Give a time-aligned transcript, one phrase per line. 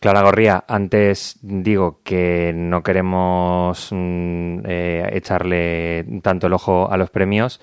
[0.00, 7.10] Clara Gorría, antes digo que no queremos mm, eh, echarle tanto el ojo a los
[7.10, 7.60] premios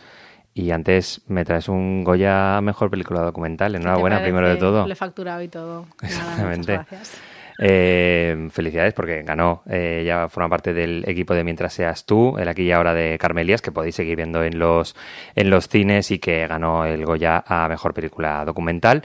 [0.54, 3.76] y antes me traes un Goya Mejor Película Documental.
[3.76, 4.88] Enhorabuena, primero de todo.
[4.88, 5.86] Le facturado y todo.
[6.02, 6.74] Exactamente.
[6.74, 7.22] gracias.
[7.58, 12.50] Eh, felicidades porque ganó, eh, ya forma parte del equipo de Mientras seas tú, el
[12.50, 14.96] aquí y ahora de Carmelias, que podéis seguir viendo en los,
[15.36, 19.04] en los cines y que ganó el Goya a Mejor Película Documental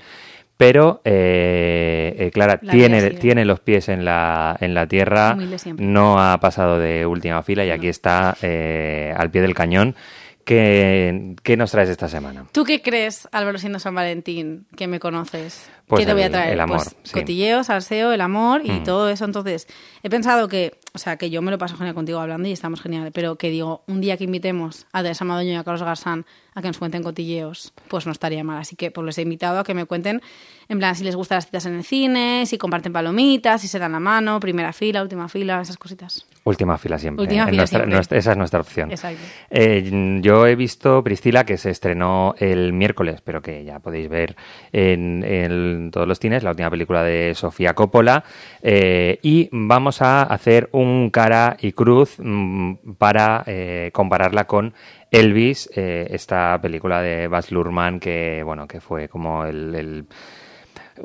[0.60, 5.34] pero eh, eh, Clara tiene, tiene los pies en la, en la tierra,
[5.78, 9.96] no ha pasado de última fila y aquí está eh, al pie del cañón.
[10.44, 12.46] ¿Qué, ¿Qué, nos traes esta semana?
[12.52, 15.70] ¿Tú qué crees, Álvaro siendo San Valentín, que me conoces?
[15.86, 16.52] Pues ¿Qué te voy a traer?
[16.52, 16.78] El amor.
[16.78, 18.84] Pues cotilleos, salseo, el amor y mm.
[18.84, 19.24] todo eso.
[19.24, 19.66] Entonces,
[20.02, 22.80] he pensado que, o sea, que yo me lo paso genial contigo hablando y estamos
[22.80, 26.26] genial, pero que digo, un día que invitemos a Teresa Madoño y a Carlos Garzán
[26.54, 28.58] a que nos cuenten cotilleos, pues no estaría mal.
[28.58, 30.22] Así que pues les he invitado a que me cuenten,
[30.68, 33.78] en plan, si les gustan las citas en el cine, si comparten palomitas, si se
[33.78, 36.26] dan la mano, primera fila, última fila, esas cositas.
[36.44, 37.22] Última fila siempre.
[37.22, 38.90] Última fila nuestra, esa es nuestra opción.
[38.90, 39.20] Exacto.
[39.50, 44.36] Eh, yo he visto Priscila, que se estrenó el miércoles, pero que ya podéis ver
[44.72, 48.24] en, todos los cines, la última película de Sofía Coppola.
[48.62, 54.72] Eh, y vamos a hacer un cara y cruz mm, para eh, compararla con
[55.10, 60.06] Elvis, esta película de Baz Luhrmann que, bueno, que fue como el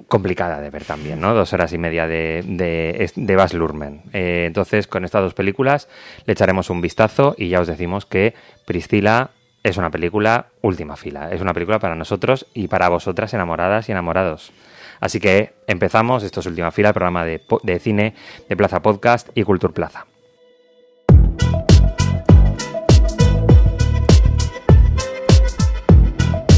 [0.07, 1.33] complicada de ver también, ¿no?
[1.33, 4.03] Dos horas y media de, de, de Baz Luhrmann.
[4.13, 5.87] Eh, entonces, con estas dos películas
[6.25, 8.33] le echaremos un vistazo y ya os decimos que
[8.65, 9.31] Priscila
[9.63, 11.31] es una película última fila.
[11.31, 14.51] Es una película para nosotros y para vosotras enamoradas y enamorados.
[14.99, 18.13] Así que empezamos, esto es Última Fila, programa de, de cine
[18.47, 20.05] de Plaza Podcast y Cultur Plaza.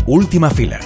[0.06, 0.80] Última Fila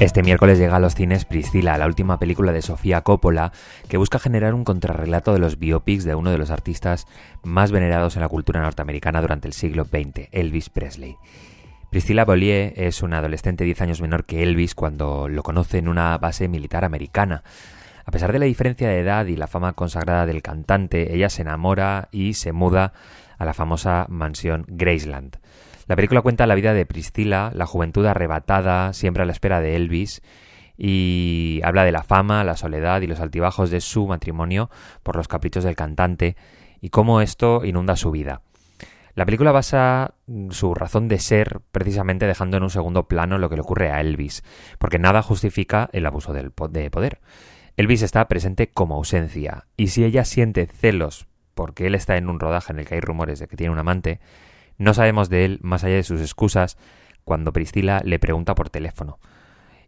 [0.00, 3.52] Este miércoles llega a los cines Priscila, la última película de Sofía Coppola,
[3.86, 7.06] que busca generar un contrarrelato de los biopics de uno de los artistas
[7.42, 11.18] más venerados en la cultura norteamericana durante el siglo XX, Elvis Presley.
[11.90, 16.16] Priscilla Bollier es una adolescente 10 años menor que Elvis cuando lo conoce en una
[16.16, 17.42] base militar americana.
[18.06, 21.42] A pesar de la diferencia de edad y la fama consagrada del cantante, ella se
[21.42, 22.94] enamora y se muda
[23.36, 25.39] a la famosa mansión Graceland.
[25.90, 29.74] La película cuenta la vida de Priscila, la juventud arrebatada, siempre a la espera de
[29.74, 30.22] Elvis,
[30.78, 34.70] y habla de la fama, la soledad y los altibajos de su matrimonio
[35.02, 36.36] por los caprichos del cantante
[36.80, 38.42] y cómo esto inunda su vida.
[39.16, 40.14] La película basa
[40.50, 44.00] su razón de ser precisamente dejando en un segundo plano lo que le ocurre a
[44.00, 44.44] Elvis,
[44.78, 47.20] porque nada justifica el abuso de poder.
[47.76, 51.26] Elvis está presente como ausencia, y si ella siente celos
[51.60, 53.78] porque él está en un rodaje en el que hay rumores de que tiene un
[53.78, 54.20] amante,
[54.80, 56.78] no sabemos de él más allá de sus excusas
[57.24, 59.18] cuando Priscila le pregunta por teléfono.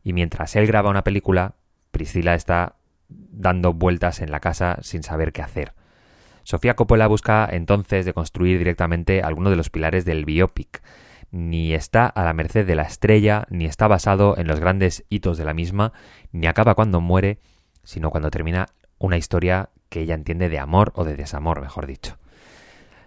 [0.04, 1.54] Y mientras él graba una película,
[1.92, 2.76] Priscila está
[3.08, 5.72] dando vueltas en la casa sin saber qué hacer.
[6.42, 10.82] Sofía Coppola busca entonces de construir directamente alguno de los pilares del biopic.
[11.30, 15.38] Ni está a la merced de la estrella, ni está basado en los grandes hitos
[15.38, 15.94] de la misma,
[16.32, 17.38] ni acaba cuando muere,
[17.82, 18.66] sino cuando termina
[18.98, 22.18] una historia que ella entiende de amor o de desamor, mejor dicho.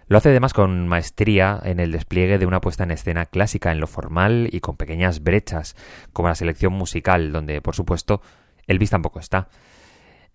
[0.08, 3.80] Lo hace además con maestría en el despliegue de una puesta en escena clásica en
[3.80, 5.74] lo formal y con pequeñas brechas,
[6.12, 8.22] como la selección musical, donde, por supuesto,
[8.68, 9.48] Elvis tampoco está.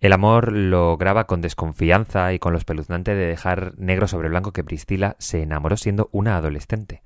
[0.00, 4.52] El amor lo graba con desconfianza y con lo espeluznante de dejar negro sobre blanco
[4.52, 7.02] que Priscila se enamoró siendo una adolescente,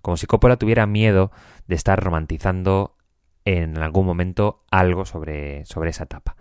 [0.00, 1.32] como si Coppola tuviera miedo
[1.66, 2.94] de estar romantizando
[3.44, 6.36] en algún momento algo sobre, sobre esa etapa.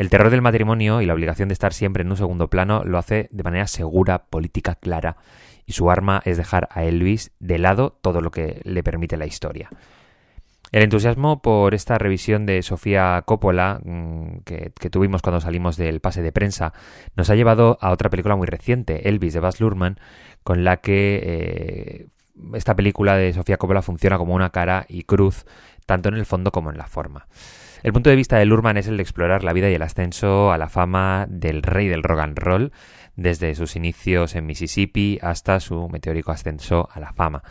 [0.00, 2.96] El terror del matrimonio y la obligación de estar siempre en un segundo plano lo
[2.96, 5.18] hace de manera segura, política clara,
[5.66, 9.26] y su arma es dejar a Elvis de lado todo lo que le permite la
[9.26, 9.68] historia.
[10.72, 16.22] El entusiasmo por esta revisión de Sofía Coppola mm, que, tuvimos cuando salimos del pase
[16.22, 16.72] de prensa
[17.14, 20.00] nos ha llevado a otra película muy reciente, Elvis de Baz Luhrmann,
[20.42, 22.06] con la que eh,
[22.54, 25.44] esta película de Sofía Coppola funciona como una cara y cruz,
[25.84, 27.26] tanto en el fondo como en la forma.
[27.82, 30.52] El punto de vista de Lurman es el de explorar la vida y el ascenso
[30.52, 32.72] a la fama del rey del rock and roll,
[33.16, 37.42] desde sus inicios en Mississippi hasta su meteórico ascenso a la fama.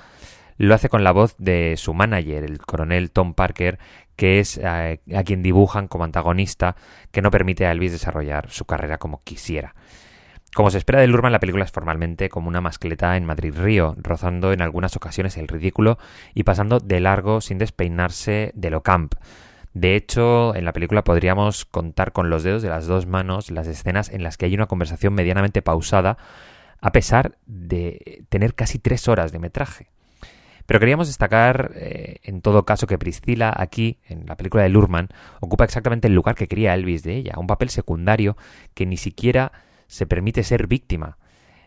[0.58, 3.80] Lo hace con la voz de su manager, el coronel Tom Parker,
[4.16, 6.76] que es a, eh, a quien dibujan como antagonista,
[7.12, 9.74] que no permite a Elvis desarrollar su carrera como quisiera.
[10.54, 14.52] Como se espera de Lurman, la película es formalmente como una mascleta en Madrid-Río, rozando
[14.52, 15.98] en algunas ocasiones el ridículo
[16.34, 19.16] y pasando de largo sin despeinarse de lo camp.
[19.74, 23.68] De hecho, en la película podríamos contar con los dedos de las dos manos las
[23.68, 26.18] escenas en las que hay una conversación medianamente pausada,
[26.82, 29.88] a pesar de tener casi tres horas de metraje.
[30.66, 35.10] Pero queríamos destacar, eh, en todo caso, que Priscila aquí, en la película de Lurman,
[35.40, 38.38] ocupa exactamente el lugar que quería Elvis de ella, un papel secundario
[38.76, 39.52] que ni siquiera
[39.88, 41.18] se permite ser víctima.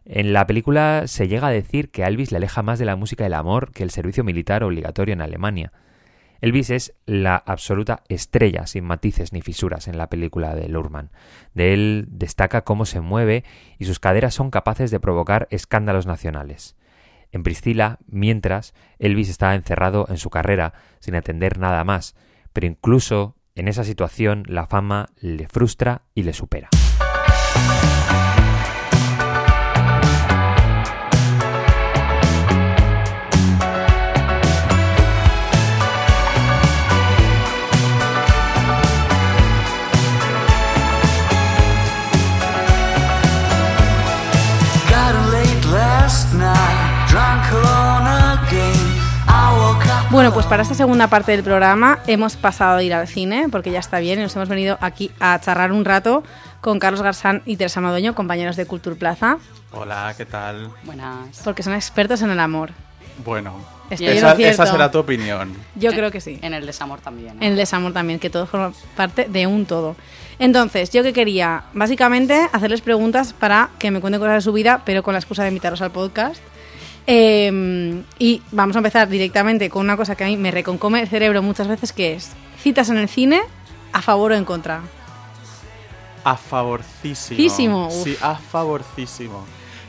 [0.04, 3.24] En la película se llega a decir que Elvis le aleja más de la música
[3.24, 5.72] del amor que el servicio militar obligatorio en Alemania.
[6.42, 11.12] Elvis es la absoluta estrella, sin matices ni fisuras, en la película de Lurman.
[11.54, 13.44] De él destaca cómo se mueve
[13.78, 16.76] y sus caderas son capaces de provocar escándalos nacionales.
[17.30, 22.16] En Priscila, mientras, Elvis está encerrado en su carrera, sin atender nada más,
[22.52, 26.70] pero incluso en esa situación la fama le frustra y le supera.
[50.22, 53.72] Bueno, pues para esta segunda parte del programa hemos pasado a ir al cine, porque
[53.72, 56.22] ya está bien, y nos hemos venido aquí a charlar un rato
[56.60, 59.38] con Carlos Garzán y Teresa Madoño, compañeros de Cultura Plaza.
[59.72, 60.70] Hola, ¿qué tal?
[60.84, 61.40] Buenas.
[61.42, 62.70] Porque son expertos en el amor.
[63.24, 63.56] Bueno,
[63.90, 65.56] esa, esa será tu opinión.
[65.74, 66.38] Yo creo que sí.
[66.40, 67.42] En el desamor también.
[67.42, 69.96] En el desamor también, que todo forma parte de un todo.
[70.38, 74.82] Entonces, yo que quería, básicamente, hacerles preguntas para que me cuenten cosas de su vida,
[74.84, 76.40] pero con la excusa de invitarlos al podcast.
[77.06, 81.08] Eh, y vamos a empezar directamente con una cosa que a mí me reconcome el
[81.08, 83.40] cerebro muchas veces, que es citas en el cine
[83.92, 84.82] a favor o en contra.
[86.24, 87.90] A favorcísimo.
[87.90, 89.44] Sí, a favorcísimo.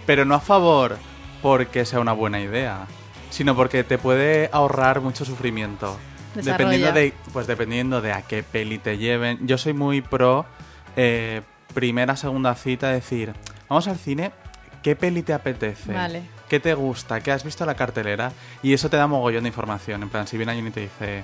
[0.05, 0.97] Pero no a favor
[1.41, 2.87] porque sea una buena idea,
[3.29, 5.97] sino porque te puede ahorrar mucho sufrimiento.
[6.33, 6.57] Desarrolla.
[6.57, 9.45] Dependiendo de, pues dependiendo de a qué peli te lleven.
[9.45, 10.45] Yo soy muy pro
[10.95, 11.41] eh,
[11.73, 13.33] primera, segunda cita, decir,
[13.69, 14.31] vamos al cine,
[14.81, 15.93] ¿qué peli te apetece?
[15.93, 16.23] Vale.
[16.49, 17.21] ¿Qué te gusta?
[17.21, 18.31] ¿Qué has visto en la cartelera?
[18.61, 20.03] Y eso te da mogollón de información.
[20.03, 21.23] En plan, si viene alguien y te dice,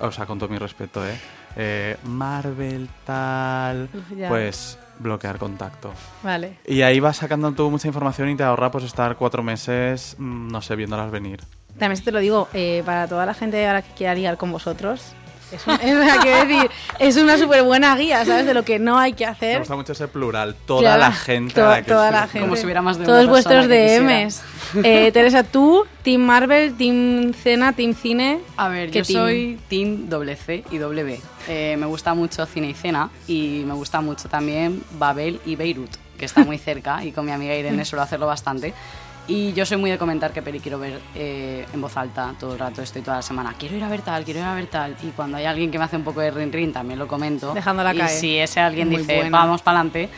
[0.00, 1.18] o sea, con todo mi respeto, ¿eh?
[1.56, 4.28] Eh, Marvel, tal, ya.
[4.28, 5.92] pues bloquear contacto.
[6.22, 6.58] Vale.
[6.66, 10.48] Y ahí vas sacando tú mucha información y te ahorra pues estar cuatro meses, mm,
[10.48, 11.40] no sé, viéndolas venir.
[11.78, 15.12] También te lo digo, eh, para toda la gente ahora que quiera ligar con vosotros,
[15.52, 18.46] es, un- es, quiero decir, es una súper buena guía, ¿sabes?
[18.46, 19.58] De lo que no hay que Me hacer.
[19.60, 22.40] gusta mucho ese plural, toda Claro, la gente to- la que toda la gente.
[22.40, 24.42] Como si hubiera más de Todos una vuestros que DMs.
[24.84, 28.40] Eh, Teresa, tú, Team Marvel, Team Cena, Team Cine.
[28.56, 29.18] A ver, ¿Qué yo team?
[29.18, 31.20] soy Team doble C y doble B.
[31.48, 35.90] Eh, me gusta mucho cine y cena y me gusta mucho también Babel y Beirut,
[36.18, 38.74] que está muy cerca y con mi amiga Irene suelo hacerlo bastante.
[39.28, 42.54] Y yo soy muy de comentar qué peli quiero ver eh, en voz alta todo
[42.54, 43.54] el rato, estoy toda la semana.
[43.58, 44.96] Quiero ir a ver tal, quiero ir a ver tal.
[45.02, 47.52] Y cuando hay alguien que me hace un poco de rin rin, también lo comento.
[47.52, 48.10] Dejándola y caer.
[48.10, 50.08] si ese alguien Muy dice, vamos para adelante,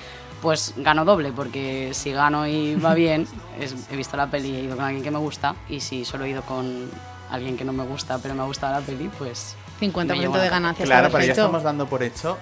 [0.40, 3.26] pues gano doble, porque si gano y va bien,
[3.58, 5.56] es- he visto la peli y he ido con alguien que me gusta.
[5.68, 6.88] Y si solo he ido con
[7.32, 9.56] alguien que no me gusta, pero me ha gustado la peli, pues...
[9.80, 10.88] me 50% llevo de ganancias.
[10.88, 12.38] Claro, pero ya estamos dando por hecho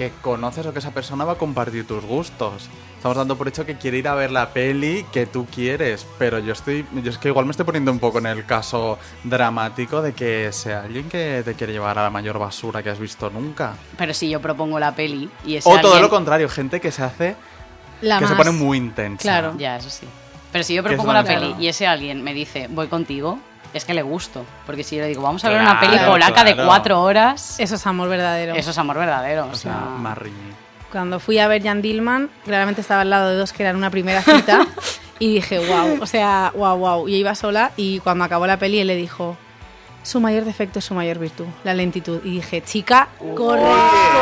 [0.00, 2.70] que conoces o que esa persona va a compartir tus gustos.
[2.96, 6.38] Estamos dando por hecho que quiere ir a ver la peli que tú quieres, pero
[6.38, 10.00] yo estoy, yo es que igual me estoy poniendo un poco en el caso dramático
[10.00, 13.28] de que sea alguien que te quiere llevar a la mayor basura que has visto
[13.28, 13.74] nunca.
[13.98, 17.04] Pero si yo propongo la peli y ese O todo lo contrario, gente que se
[17.04, 17.36] hace,
[18.00, 19.20] La que se pone muy intensa.
[19.20, 19.54] Claro.
[19.58, 20.06] Ya, eso sí.
[20.50, 23.38] Pero si yo es propongo la peli y ese alguien me dice, voy contigo,
[23.74, 24.44] es que le gusto.
[24.66, 27.74] Porque si yo le digo, vamos a ver una peli polaca de cuatro horas, Eso
[27.76, 28.54] es amor verdadero.
[28.54, 29.48] eso es amor verdadero.
[29.50, 30.36] O sea, más riñi.
[30.90, 33.90] Cuando fui a ver Jan Dillman, claramente estaba al lado de dos que eran una
[33.90, 34.66] primera cita
[35.20, 37.08] y dije, wow, o sea, wow, wow.
[37.08, 39.36] Yo iba sola y cuando acabó la peli él le dijo,
[40.02, 42.20] su mayor defecto es su mayor virtud, la lentitud.
[42.24, 43.62] Y dije, chica, corre,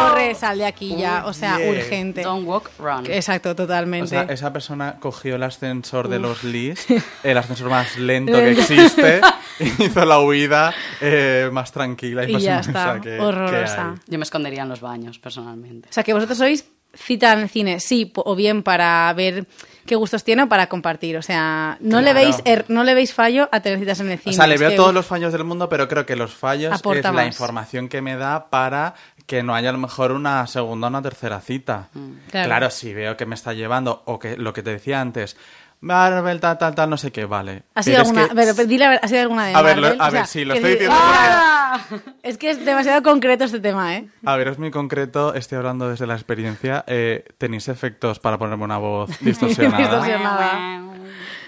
[0.00, 2.22] corre, sal de aquí ya, o sea, urgente.
[2.22, 3.06] Don't walk, run.
[3.06, 4.08] Exacto, O totalmente.
[4.08, 6.86] sea, esa persona cogió el ascensor de los Lis,
[7.22, 9.20] el ascensor más lento que existe,
[9.60, 13.94] y hizo la huida eh, más tranquila y, Y más ya está, que horrorosa.
[14.06, 15.88] Yo me escondería en los baños, personalmente.
[15.88, 19.46] O sea, que vosotros sois cita en el cine, sí, o bien para ver
[19.88, 21.16] qué gustos tiene para compartir.
[21.16, 24.18] O sea, no, le, veis er- no le veis fallo a tener citas en el
[24.20, 24.34] cine.
[24.34, 26.32] O sea, le veo que, todos uf, los fallos del mundo, pero creo que los
[26.34, 27.26] fallos Aporta es la más.
[27.26, 28.94] información que me da para
[29.26, 31.88] que no haya a lo mejor una segunda o una tercera cita.
[32.30, 32.46] Claro.
[32.48, 32.70] Claro.
[32.70, 35.36] si veo que me está llevando, o que lo que te decía antes,
[35.80, 37.62] Marvel, tal, tal, tal, no sé qué, vale.
[37.74, 39.96] ¿Ha sido alguna, que- pero, pero dile ¿ha sido alguna de A ver, Marvel?
[39.98, 41.80] lo- a O sea, ver, sí, lo estoy di- diciendo ¡Ah!
[42.24, 44.08] Es que es demasiado concreto este tema, ¿eh?
[44.24, 46.84] A ver, es muy concreto, estoy hablando desde la experiencia.
[46.88, 49.78] eh, ¿Tenéis efectos para ponerme una voz distorsionada?
[49.78, 50.82] Distorsionada.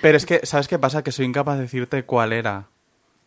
[0.00, 1.02] Pero es que, ¿sabes qué pasa?
[1.02, 2.66] Que soy incapaz de decirte cuál era.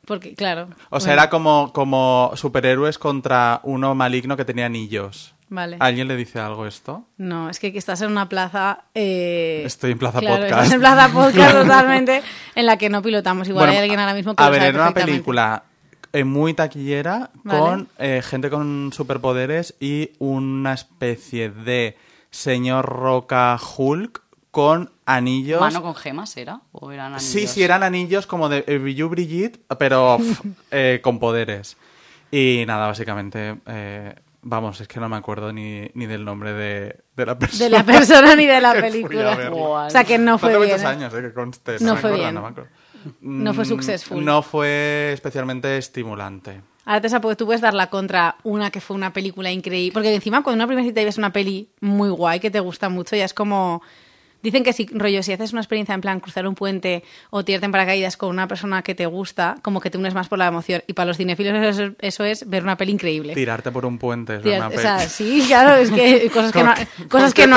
[0.05, 0.69] Porque, claro.
[0.89, 5.32] O sea, era como, como superhéroes contra uno maligno que tenía anillos.
[5.53, 5.77] Vale.
[5.79, 7.05] ¿Alguien le dice algo esto?
[7.17, 8.85] No, es que estás en una plaza.
[8.95, 10.51] eh, Estoy en Plaza claro, Podcast.
[10.63, 12.23] Estás en plaza podcast totalmente,
[12.55, 13.47] en la que no pilotamos.
[13.47, 15.63] Igual Bueno, hay alguien ahora mismo que A lo ver, sabe era una película
[16.11, 17.59] eh, muy taquillera Vale.
[17.59, 21.97] con eh, gente con superpoderes y una especie de
[22.31, 25.61] señor Roca Hulk con anillos.
[25.61, 26.61] ¿Mano con gemas era?
[26.71, 27.23] ¿O eran anillos?
[27.23, 30.17] Sí, sí, eran anillos como de Billu Brigitte, pero
[30.71, 31.77] eh, con poderes.
[32.31, 37.03] Y nada, básicamente, eh, vamos, es que no me acuerdo ni, ni del nombre de,
[37.15, 37.63] de la persona.
[37.63, 39.37] De la persona ni de la película.
[39.51, 40.69] O sea que no fue hace bien.
[40.71, 40.87] muchos ¿eh?
[40.87, 41.77] años, eh, que conste.
[41.79, 42.35] No me fue acuerdo, bien.
[42.35, 42.69] No, me acuerdo.
[43.21, 44.23] No fue Mm, successful.
[44.23, 46.61] No fue especialmente estimulante.
[46.85, 49.93] Ahora te sabes, tú puedes dar la contra una que fue una película increíble.
[49.93, 52.89] Porque encima, cuando una primera cita y ves una peli muy guay que te gusta
[52.89, 53.81] mucho, ya es como.
[54.43, 57.65] Dicen que si, rollo, si haces una experiencia en plan cruzar un puente o tirarte
[57.65, 60.47] en paracaídas con una persona que te gusta, como que te unes más por la
[60.47, 60.83] emoción.
[60.85, 63.33] Y para los cinefilos eso, eso es ver una peli increíble.
[63.33, 64.81] Tirarte por un puente es Tirar- una o peli.
[64.81, 67.55] sea, sí, claro, es que cosas que no, ¿Con qué- cosas que no,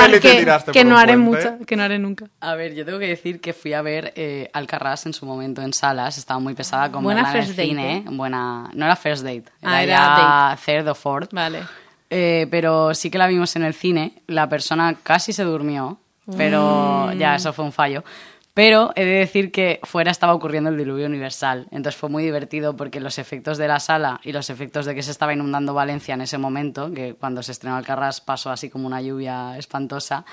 [0.71, 2.25] que, no haré mucho, que no haré nunca.
[2.39, 5.61] A ver, yo tengo que decir que fui a ver eh, Alcarrás en su momento
[5.61, 8.03] en salas, estaba muy pesada con Buena verla en el first date, cine, ¿eh?
[8.09, 11.63] buena, no era first date, era, Ah, era third o fourth, Vale.
[12.09, 15.99] Eh, pero sí que la vimos en el cine, la persona casi se durmió,
[16.35, 17.17] pero Mm.
[17.17, 18.03] ya eso fue un fallo.
[18.53, 22.75] Pero he de decir que fuera estaba ocurriendo el diluvio universal, entonces fue muy divertido
[22.75, 26.15] porque los efectos de la sala y los efectos de que se estaba inundando Valencia
[26.15, 30.25] en ese momento, que cuando se estrenó Alcarrás pasó así como una lluvia espantosa,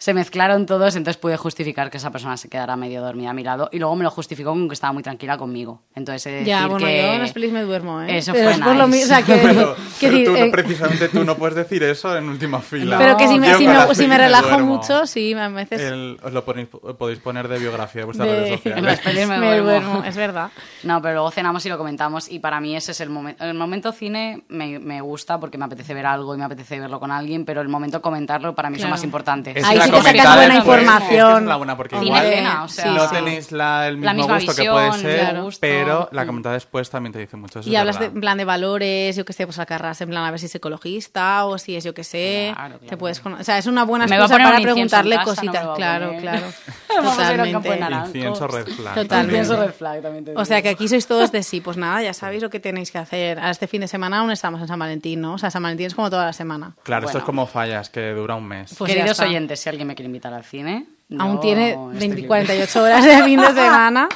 [0.00, 3.44] se mezclaron todos, entonces pude justificar que esa persona se quedara medio dormida a mi
[3.44, 5.82] lado y luego me lo justificó con que estaba muy tranquila conmigo.
[5.94, 8.16] Entonces he de Ya, decir bueno, que yo en las pelis me duermo, ¿eh?
[8.16, 10.32] Eso Pero fue es por lo mismo, o sea, que, Pero, que pero decir, tú,
[10.32, 12.96] no- eh, precisamente tú no puedes decir eso en última fila.
[12.96, 16.46] pero que si me, si me, si relajo mucho, sí, a veces El- os lo
[16.46, 18.82] ponéis- podéis poner de biografía de vuestras de- redes En sociales.
[18.84, 19.68] las pelis me me duermo.
[19.90, 20.50] duermo, es verdad.
[20.82, 23.44] No, pero luego cenamos y lo comentamos y para mí ese es el momento.
[23.44, 26.98] El momento cine me, me gusta porque me apetece ver algo y me apetece verlo
[26.98, 29.52] con alguien, pero el momento comentarlo para mí es lo más importante.
[29.58, 31.42] Es Ahí la que sacas comentada buena información.
[31.42, 33.14] es la buena porque igual cena, o sea, no sí.
[33.14, 35.48] tenéis la, el mismo La misma gusto que puede ser, claro.
[35.60, 37.60] pero la comentada después también te dice mucho.
[37.60, 40.30] eso Y hablas en plan de valores, yo que sé, pues acarras en plan a
[40.30, 42.52] ver si es ecologista o si es yo que sé.
[42.54, 42.90] Claro, claro.
[42.90, 45.66] Te puedes o sea, es una buena a excusa para preguntarle casa, cositas.
[45.66, 46.46] a claro, claro.
[46.96, 48.18] Vamos a a Totalmente.
[48.18, 48.94] Incienso red flag.
[48.94, 49.08] Totalmente.
[49.08, 49.40] también.
[49.40, 51.60] Incienso red flag también te O sea, que aquí sois todos de sí.
[51.60, 53.38] Pues nada, ya sabéis lo que tenéis que hacer.
[53.38, 55.34] Ahora este fin de semana aún estamos en San Valentín, ¿no?
[55.34, 56.74] O sea, San Valentín es como toda la semana.
[56.82, 58.74] Claro, esto es como fallas, que dura un mes.
[58.76, 60.86] Pues Queridos oyentes, si alguien me quiere invitar al cine,
[61.18, 62.26] Aún tiene estoy 20, libre.
[62.28, 64.08] 48 horas de fin de semana.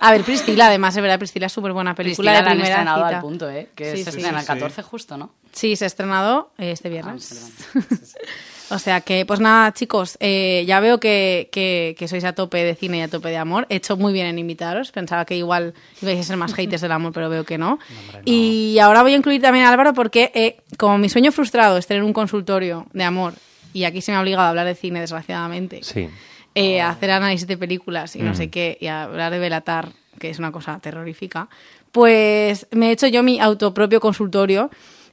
[0.00, 2.56] A ver, Priscila, además, es verdad, Priscila es súper buena película Priscila de la han
[2.56, 3.16] primera estrenado cita.
[3.16, 3.68] al punto, ¿eh?
[3.74, 4.16] Que Sí, se sí.
[4.18, 4.58] estrena el Sí, sí.
[4.60, 5.30] 14 justo, ¿no?
[5.52, 7.68] Sí, se ha estrenado eh, este Ah, viernes.
[8.70, 12.62] O sea que, pues nada, chicos, eh, ya veo que, que- que sois a tope
[12.64, 13.66] de cine y a tope de amor.
[13.70, 14.92] He hecho muy bien en invitaros.
[14.92, 15.72] Pensaba que igual
[16.02, 17.78] ibais a ser más haters del amor, pero veo que no.
[18.26, 21.86] Y ahora voy a incluir también a Álvaro porque, eh, como mi sueño frustrado es
[21.86, 23.32] tener un consultorio de amor,
[23.78, 26.08] y aquí se me ha obligado a hablar de cine, desgraciadamente, Sí.
[26.54, 28.34] eh, a hacer análisis de películas y no Mm.
[28.34, 31.48] sé qué, y a hablar de Belatar, que es una cosa terrorífica,
[31.92, 34.70] pues me he hecho yo mi autopropio consultorio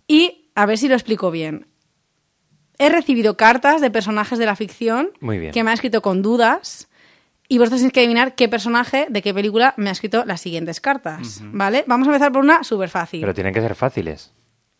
[0.07, 1.67] y a ver si lo explico bien.
[2.77, 5.51] He recibido cartas de personajes de la ficción Muy bien.
[5.53, 6.89] que me han escrito con dudas
[7.47, 10.81] y vosotros tenéis que adivinar qué personaje de qué película me ha escrito las siguientes
[10.81, 11.85] cartas, ¿vale?
[11.87, 13.21] Vamos a empezar por una súper fácil.
[13.21, 14.33] Pero tienen que ser fáciles.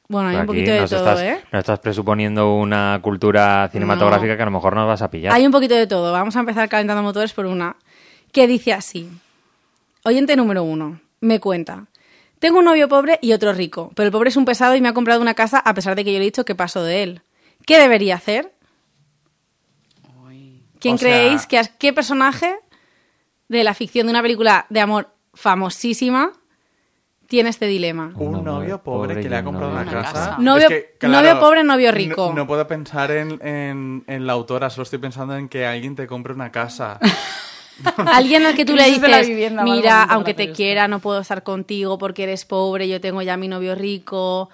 [0.07, 1.43] Bueno, hay un poquito de todo, estás, ¿eh?
[1.51, 4.37] nos estás presuponiendo una cultura cinematográfica No.
[4.37, 5.33] que a lo mejor nos vas a pillar.
[5.33, 6.11] Hay un poquito de todo.
[6.11, 7.75] Vamos a empezar calentando motores por una
[8.31, 9.09] que dice así.
[10.03, 10.99] Oyente número uno.
[11.21, 11.85] Me cuenta.
[12.37, 14.89] Tengo un novio pobre y otro rico, pero el pobre es un pesado y me
[14.89, 17.01] ha comprado una casa a pesar de que yo le he dicho que paso de
[17.01, 17.21] él.
[17.65, 18.53] ¿Qué debería hacer?
[20.27, 20.61] Uy.
[20.79, 22.55] ¿Quién O sea- creéis que qué personaje
[23.47, 26.31] de la ficción de una película de amor famosísima
[27.27, 28.11] tiene este dilema?
[28.15, 30.37] Un Un novio pobre que le ha comprado una casa.
[30.39, 32.27] Novio- Es que, claro, novio pobre, novio rico.
[32.29, 35.95] No, no puedo pensar en, en- en la autora, solo estoy pensando en que alguien
[35.95, 36.99] te compre una casa.
[38.05, 40.55] Alguien al que tú le dices, vivienda, mira, aunque te esto".
[40.55, 44.49] quiera, no puedo estar contigo porque eres pobre, yo tengo ya mi novio rico.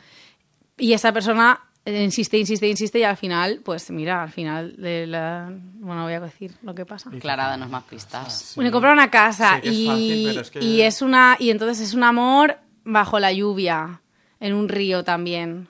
[0.78, 5.50] Y esa persona insiste, insiste, insiste y al final, pues mira, al final de la...
[5.51, 7.09] Bueno, voy a decir lo que pasa.
[7.19, 8.53] Clara, danos más pistas.
[8.55, 11.79] Bueno, compra una casa es y, fácil, pero es que- y es una y entonces
[11.88, 14.01] es un amor bajo la lluvia,
[14.39, 15.67] en un río también.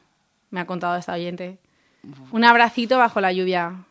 [0.49, 1.59] Me ha contado esta oyente.
[2.31, 3.85] Un abracito bajo la lluvia.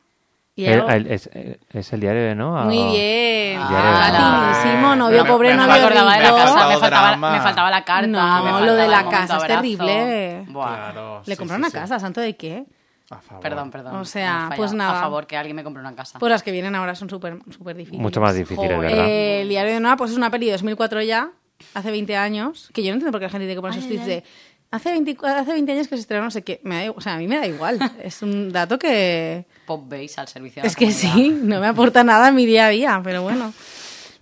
[0.61, 1.31] Y El- algo- el- es,
[1.73, 2.64] es el diario, ¿no?
[2.64, 3.61] Muy Ah, bien.
[3.62, 6.37] Ah, novio me- pobre, me novio No me acordaba de la rico.
[6.37, 8.07] casa, me faltaba, me faltaba la carta.
[8.07, 10.45] No, me lo de la casa es terrible.
[10.49, 10.67] Buah.
[10.93, 11.23] Claro.
[11.26, 11.75] Le sí, compró sí, una sí.
[11.76, 12.64] casa, ¿santo de qué?
[13.11, 13.43] A favor.
[13.43, 13.97] Perdón, perdón.
[13.97, 14.99] O sea, pues nada.
[14.99, 16.19] A favor que alguien me compre una casa.
[16.19, 18.02] Pues las que vienen ahora son súper súper difíciles.
[18.02, 18.90] Mucho más difíciles, Joder.
[18.90, 19.07] ¿verdad?
[19.09, 21.31] Eh, el diario de Noah, pues es una peli de 2004 ya,
[21.75, 23.88] hace 20 años, que yo no entiendo por qué la gente tiene que poner sus
[23.88, 24.25] tweets de
[24.70, 26.60] hace 20, hace 20 años que se estrenó no sé qué.
[26.64, 27.78] Me da, i- o sea, a mí me da igual.
[28.02, 29.44] es un dato que...
[29.66, 32.46] Pop Base al servicio de Es la que sí, no me aporta nada a mi
[32.46, 33.52] día a día, pero bueno.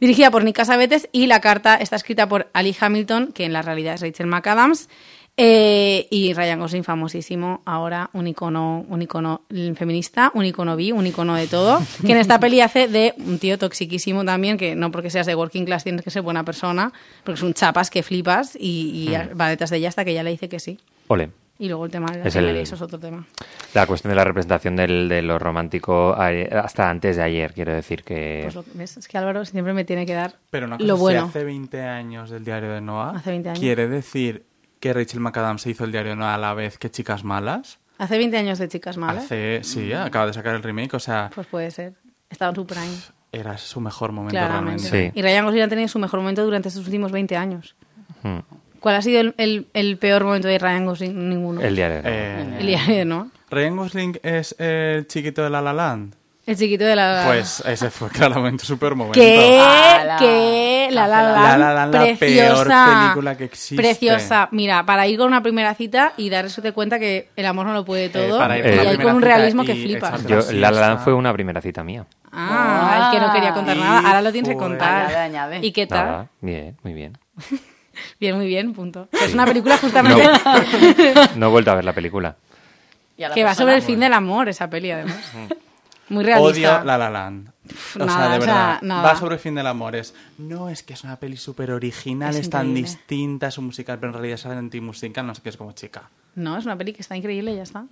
[0.01, 3.63] Dirigida por Nick Casabetes y la carta está escrita por Ali Hamilton, que en la
[3.63, 4.89] realidad es Rachel McAdams,
[5.41, 9.43] eh, y Ryan Gosling, famosísimo, ahora un icono, un icono
[9.77, 13.39] feminista, un icono bi, un icono de todo, que en esta peli hace de un
[13.39, 16.93] tío toxiquísimo también, que no porque seas de working class tienes que ser buena persona,
[17.23, 20.25] porque es un chapas que flipas y, y va detrás de ella hasta que ella
[20.25, 20.79] le dice que sí.
[21.07, 21.31] Ole.
[21.61, 23.27] Y luego el tema de la Es el- eso es otro tema.
[23.75, 28.03] La cuestión de la representación del, de lo romántico hasta antes de ayer, quiero decir
[28.05, 28.41] que...
[28.45, 28.97] Pues lo- ¿ves?
[28.97, 31.25] Es que Álvaro siempre me tiene que dar Pero una cosa, lo si bueno.
[31.27, 33.61] hace 20 años del diario de Noah, Hace 20 años.
[33.61, 34.45] ¿quiere decir
[34.81, 37.79] que Rachel McAdams se hizo el diario a la vez que Chicas Malas?
[37.99, 39.25] Hace 20 años de Chicas Malas.
[39.25, 41.95] Hace, sí, acaba de sacar el remake, o sea, Pues puede ser.
[42.31, 42.97] Estaba en su prime,
[43.33, 44.89] era su mejor momento claramente.
[44.91, 45.13] realmente.
[45.13, 45.19] Sí.
[45.19, 47.75] Y Ryan Gosling ha tenido su mejor momento durante estos últimos 20 años.
[48.23, 48.39] Mm,
[48.81, 51.29] ¿Cuál ha sido el, el- el peor momento de Ryan Gosling?
[51.29, 51.61] Ninguno.
[51.61, 52.01] el diario.
[52.05, 53.31] Eh, El diario, ¿no?
[53.51, 56.15] ¿Ryan Gosling es el chiquito de La La Land?
[56.49, 57.25] El chiquito de la...
[57.27, 59.21] Pues ese fue claramente su peor momento.
[59.21, 59.63] ¿Qué?
[60.19, 60.89] ¿Qué?
[60.91, 63.01] La La La La la peor preciosa.
[63.03, 63.77] película que existe.
[63.77, 64.49] Preciosa.
[64.51, 67.85] Mira, para ir con una primera cita y darse cuenta que el amor no lo
[67.85, 68.39] puede todo.
[68.39, 70.27] para ir y con la hay primera con un cita realismo que y flipas.
[70.27, 72.07] Yo, la La La Land fue una primera cita mía.
[72.33, 73.99] Ah, el que no quería contar Y nada.
[74.07, 75.05] Ahora lo tienes que contar.
[75.05, 75.59] Añade, añade.
[75.67, 76.07] ¿Y qué tal?
[76.07, 77.19] Nada, bien, muy bien.
[78.21, 79.09] Bien, muy bien, punto.
[79.11, 80.23] Es una película justamente
[81.35, 82.37] No he vuelto a ver la película.
[83.17, 85.19] Y la que va persona, sobre el pues, fin del amor, esa peli, además.
[86.09, 86.79] Muy realista.
[86.79, 87.51] Odio La La Land.
[87.97, 88.83] O nada, sea, de o sea, verdad.
[88.83, 89.03] nada.
[89.03, 89.95] Va sobre el fin del amor.
[89.95, 93.67] Es, no, es que es una peli súper original, Es es, tan distinta, es un
[93.67, 96.09] musical, pero en realidad es anti-musical, no sé qué, es como chica.
[96.35, 97.85] No, es una peli que está increíble y ya está.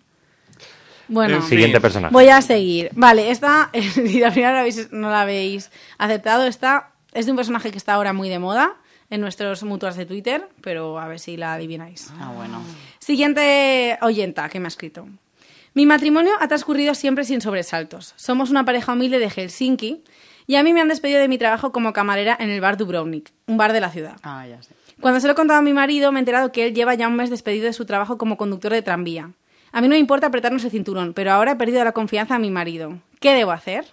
[1.08, 1.40] Bueno.
[1.42, 2.12] Siguiente personaje.
[2.12, 2.90] voy a seguir.
[2.94, 7.36] Vale, esta, si al final no, habéis- no la habéis aceptado, esta es de un
[7.36, 8.74] personaje que está ahora muy de moda
[9.08, 12.10] en nuestros mutuas de Twitter, pero a ver si la adivináis.
[12.18, 12.60] Ah, bueno.
[12.98, 15.06] Siguiente oyenta que me ha escrito.
[15.76, 18.14] Mi matrimonio ha transcurrido siempre sin sobresaltos.
[18.16, 20.02] Somos una pareja humilde de Helsinki
[20.46, 23.34] y a mí me han despedido de mi trabajo como camarera en el bar Dubrovnik,
[23.46, 24.16] un bar de la ciudad.
[24.22, 24.74] Ah, ya sé.
[25.02, 27.06] Cuando se lo he contado a mi marido, me he enterado que él lleva ya
[27.08, 29.32] un mes despedido de su trabajo como conductor de tranvía.
[29.70, 32.38] A mí no me importa apretarnos el cinturón, pero ahora he perdido la confianza a
[32.38, 32.98] mi marido.
[33.20, 33.84] ¿Qué debo hacer?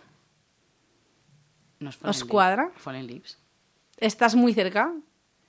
[1.80, 2.72] No es ¿Os cuadra?
[2.78, 3.40] Fallen Lips.
[3.98, 4.94] Estás muy cerca,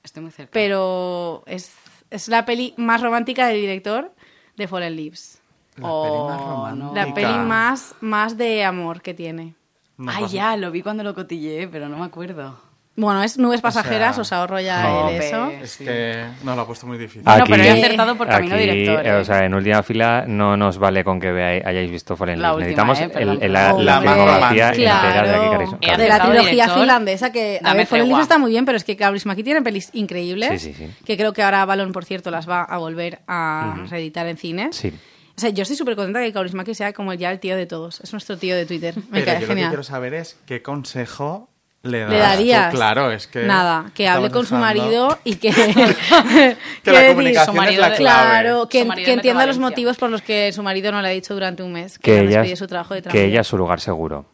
[0.03, 0.51] Estoy muy cerca.
[0.51, 1.73] pero es,
[2.09, 4.13] es la peli más romántica del director
[4.57, 5.41] de Fallen Leaves.
[5.77, 6.93] La Oh, peli más no.
[6.93, 7.05] romántica.
[7.07, 9.55] La peli más, más de amor que tiene.
[9.97, 12.57] Nos Ay, ya, lo vi cuando lo cotilleé, pero no me acuerdo.
[12.97, 15.17] Bueno, es Nubes Pasajeras, sea, os ahorro ya jope.
[15.17, 15.47] el eso.
[15.49, 17.23] Es que no lo ha puesto muy difícil.
[17.23, 19.15] Bueno, pero he acertado por camino aquí, director, eh, ¿eh?
[19.15, 22.49] O sea, en última fila no nos vale con que veáis, hayáis visto Fallen La
[22.51, 22.59] Leaves.
[22.61, 25.07] Necesitamos eh, el- el- la, filmografía claro.
[25.07, 25.77] entera de aquí, Carison.
[25.81, 28.07] He de la trilogía director, finlandesa que a ver, Fallen.
[28.07, 30.93] Leaves está muy bien, pero es que Kauris Maki tiene pelis increíbles Sí, sí, sí.
[31.05, 34.73] que creo que ahora Balón, por cierto, las va a volver a reeditar en cines.
[34.77, 34.93] Sí.
[35.37, 37.57] O sea, yo estoy súper contenta de que Kauris Maki sea como ya el tío
[37.57, 37.99] de todos.
[38.01, 38.95] Es nuestro tío de Twitter.
[38.95, 39.69] Me Pero cae yo lo que genial.
[39.69, 41.49] quiero saber es qué consejo
[41.83, 42.21] le das Le tú?
[42.23, 42.73] darías.
[42.73, 43.43] Claro, es que...
[43.43, 45.49] Nada, que hable con su dejando- marido y que.
[46.83, 47.97] Que la decir, comunicación Su es marido la clave.
[48.29, 51.07] Claro, que, Su marido que entienda los motivos por los que su marido no le
[51.09, 53.23] ha dicho durante un mes que, Que ella, su trabajo de que tranvía.
[53.25, 54.25] ella es su lugar seguro.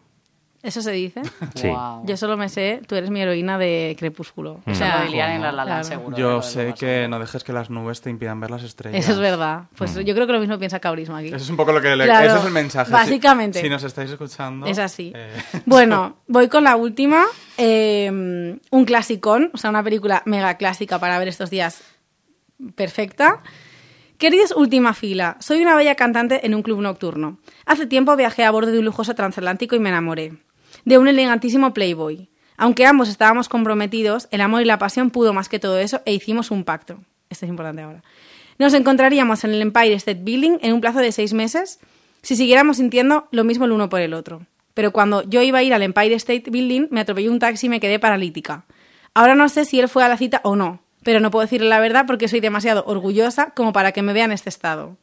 [0.63, 1.21] ¿Eso se dice?
[1.55, 1.69] Sí.
[2.05, 4.59] Yo solo me sé, tú eres mi heroína de Crepúsculo.
[4.65, 5.99] O Se sea, dirían en la La Land, Claro.
[6.01, 6.17] seguro.
[6.17, 9.03] Yo sé que no dejes que las nubes te impidan ver las estrellas.
[9.03, 9.63] eso es verdad.
[9.75, 11.27] Pues yo creo que lo mismo piensa Kaurisma aquí.
[11.27, 12.05] Eso es un poco lo que le...
[12.05, 12.85] Claro, Ese es el mensaje.
[12.87, 13.61] Si- básicamente.
[13.61, 14.65] Si, nos estáis escuchando...
[14.67, 15.11] Es así.
[15.15, 15.31] eh,
[15.65, 17.25] Bueno, voy con la última.
[17.57, 18.09] eh,
[18.69, 21.81] un clasicón, o sea, una película mega clásica para ver estos días
[22.75, 23.39] perfecta.
[24.17, 27.39] Queridos última fila, soy una bella cantante en un club nocturno.
[27.65, 30.33] Hace tiempo viajé a bordo de un lujoso transatlántico y me enamoré.
[30.85, 32.29] De un elegantísimo playboy.
[32.57, 36.13] Aunque ambos estábamos comprometidos, el amor y la pasión pudo más que todo eso e
[36.13, 36.99] hicimos un pacto.
[37.29, 38.03] Esto es importante ahora.
[38.59, 41.79] Nos encontraríamos en el Empire State Building en un plazo de seis meses
[42.21, 44.45] si siguiéramos sintiendo lo mismo el uno por el otro.
[44.73, 47.69] Pero cuando yo iba a ir al Empire State Building, me atropelló un taxi y
[47.69, 48.65] me quedé paralítica.
[49.13, 51.67] Ahora no sé si él fue a la cita o no, pero no puedo decirle
[51.67, 54.97] la verdad porque soy demasiado orgullosa como para que me vea en este estado.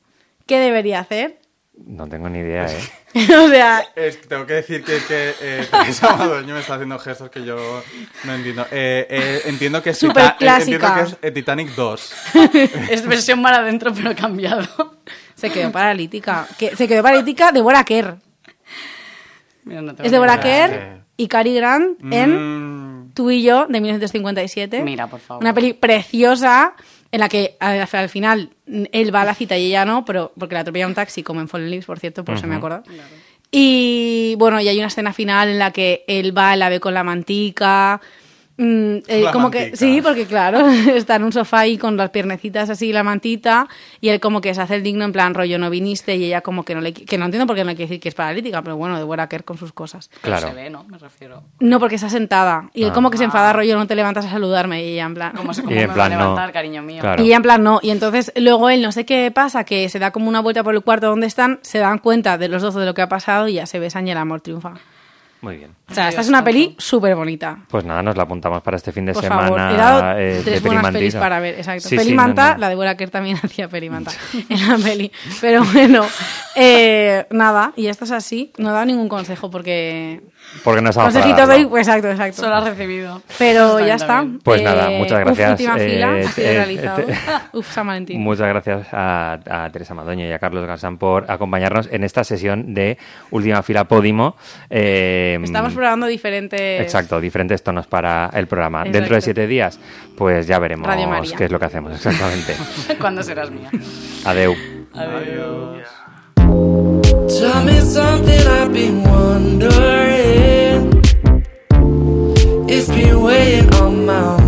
[0.47, 1.41] ¿Qué debería hacer?
[1.87, 2.81] No tengo ni idea, ¿eh?
[3.37, 7.31] o sea, Es tengo que decir que, que eh, Teresa Madueño me está haciendo gestos
[7.31, 7.83] que yo
[8.25, 8.63] no entiendo.
[8.71, 10.95] Eh, eh, entiendo que es, Súper Tita- eh, entiendo clásica.
[10.95, 12.15] que es eh, Titanic 2.
[12.91, 14.67] Es versión mar adentro, pero cambiado.
[15.35, 16.47] se quedó paralítica.
[16.59, 18.17] Que, se quedó paralítica Deborah Kerr.
[19.65, 20.41] Mira, no Es idea.
[20.41, 22.69] Kerr y Cary Grant en
[23.09, 24.83] Mm, Tú y yo, de 1957.
[24.83, 25.43] Mira, por favor.
[25.43, 26.75] Una peli preciosa
[27.11, 30.33] en la que al, al final él va a la cita y ella no, pero
[30.39, 32.83] porque la atropella un taxi, como en Fallen Leaves, por cierto, por eso me acuerdo.
[33.51, 36.93] Y bueno, y hay una escena final en la que él va, la ve con
[36.93, 38.01] la mantica
[38.61, 40.59] Mm, eh, como que sí, porque claro,
[40.95, 43.69] está en un sofá ahí con las piernecitas así, la mantita,
[44.01, 46.41] y él como que se hace el digno en plan rollo no viniste y ella
[46.41, 48.17] como que no le que no entiendo por qué no le quiere decir que es
[48.17, 50.11] paralítica, pero bueno, de buena que con sus cosas.
[50.23, 50.49] Claro.
[50.49, 50.83] Se ve, ¿no?
[50.85, 51.45] Me refiero.
[51.61, 52.93] No, porque está sentada y él Ah.
[52.93, 55.55] como que se enfada rollo no te levantas a saludarme y ella en plan ¿Cómo,
[55.55, 56.19] se, Y en me va a plan, no.
[56.19, 57.01] levantar, cariño mío?
[57.01, 57.23] Claro.
[57.23, 57.79] Y ella en plan no.
[57.81, 60.75] Y entonces luego él no sé qué pasa, que se da como una vuelta por
[60.75, 63.47] el cuarto donde están, se dan cuenta de los dos de lo que ha pasado
[63.47, 64.75] y ya se besan y el amor triunfa.
[65.41, 65.75] Muy bien.
[65.89, 67.59] O sea, esta es una peli súper bonita.
[67.69, 69.43] Pues nada, nos la apuntamos para este fin de Por semana.
[69.43, 71.83] favor, he dado eh, tres de buenas pelis para ver, exacto.
[71.83, 72.59] Sí, sí, Pelimanta, no, no.
[72.61, 74.11] la de Buena que también hacía Pelimanta
[74.49, 75.13] en la peli.
[75.41, 76.05] Pero bueno,
[76.57, 78.53] eh, nada, y esto es así.
[78.59, 80.23] No he dado ningún consejo porque...
[80.65, 82.43] Porque no para Consejitos pues exacto, exacto.
[82.43, 83.23] Solo has recibido.
[83.39, 84.27] Pero Está ya está.
[84.43, 87.03] Pues nada, muchas uf, gracias, última eh, fila, ha sido eh, realizado.
[87.53, 88.21] Uf, San Valentín.
[88.21, 92.75] Muchas gracias a, a Teresa Madoño y a Carlos Garzán por acompañarnos en esta sesión
[92.75, 92.99] de
[93.31, 94.37] Última Fila Podimo.
[94.71, 96.81] Eh, Estamos probando diferentes...
[96.81, 98.81] Exacto, diferentes tonos para el programa.
[98.81, 98.99] Exacto.
[98.99, 99.79] Dentro de siete días,
[100.17, 101.37] pues ya veremos Radio María.
[101.37, 102.55] qué es lo que hacemos exactamente.
[103.01, 103.71] ¿Cuándo serás mía?
[104.25, 104.55] Adeu.
[104.95, 105.87] Adiós.
[107.29, 110.18] Tell me something I've been wondering.
[114.09, 114.48] my